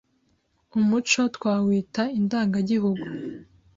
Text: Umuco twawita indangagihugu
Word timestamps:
Umuco 0.79 1.21
twawita 1.35 2.01
indangagihugu 2.19 3.05